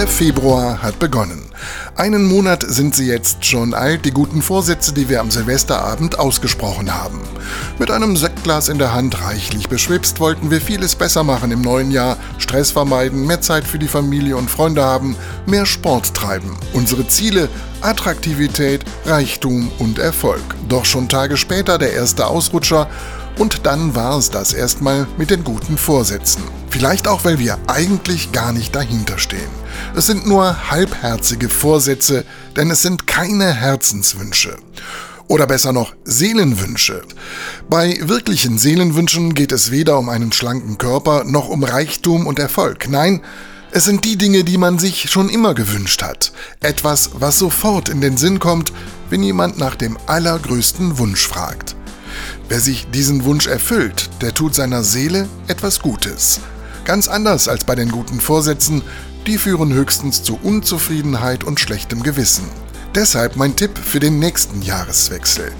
[0.00, 1.42] Der Februar hat begonnen.
[2.00, 6.94] Einen Monat sind sie jetzt schon alt, die guten Vorsätze, die wir am Silvesterabend ausgesprochen
[6.94, 7.20] haben.
[7.78, 11.90] Mit einem Sektglas in der Hand reichlich beschwipst wollten wir vieles besser machen im neuen
[11.90, 15.14] Jahr, Stress vermeiden, mehr Zeit für die Familie und Freunde haben,
[15.44, 16.56] mehr Sport treiben.
[16.72, 17.50] Unsere Ziele
[17.82, 20.40] Attraktivität, Reichtum und Erfolg.
[20.70, 22.88] Doch schon Tage später der erste Ausrutscher
[23.38, 26.42] und dann war es das erstmal mit den guten Vorsätzen.
[26.68, 29.50] Vielleicht auch, weil wir eigentlich gar nicht dahinter stehen.
[29.96, 34.56] Es sind nur halbherzige Vorsätze, denn es sind keine Herzenswünsche.
[35.28, 37.02] Oder besser noch Seelenwünsche.
[37.68, 42.88] Bei wirklichen Seelenwünschen geht es weder um einen schlanken Körper noch um Reichtum und Erfolg.
[42.88, 43.20] Nein,
[43.70, 46.32] es sind die Dinge, die man sich schon immer gewünscht hat.
[46.60, 48.72] Etwas, was sofort in den Sinn kommt,
[49.08, 51.76] wenn jemand nach dem allergrößten Wunsch fragt.
[52.48, 56.40] Wer sich diesen Wunsch erfüllt, der tut seiner Seele etwas Gutes.
[56.84, 58.82] Ganz anders als bei den guten Vorsätzen,
[59.26, 62.44] die führen höchstens zu Unzufriedenheit und schlechtem Gewissen.
[62.94, 65.52] Deshalb mein Tipp für den nächsten Jahreswechsel.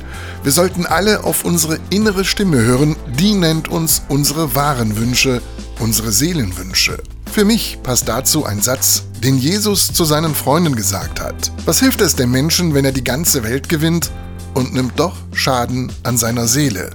[0.42, 5.40] Wir sollten alle auf unsere innere Stimme hören, die nennt uns unsere wahren Wünsche,
[5.78, 7.00] unsere Seelenwünsche.
[7.30, 11.52] Für mich passt dazu ein Satz, den Jesus zu seinen Freunden gesagt hat.
[11.66, 14.10] Was hilft es dem Menschen, wenn er die ganze Welt gewinnt
[14.54, 16.90] und nimmt doch Schaden an seiner Seele?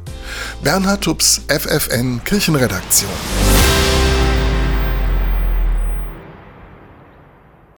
[0.62, 3.45] Bernhard Tubbs, FFN Kirchenredaktion.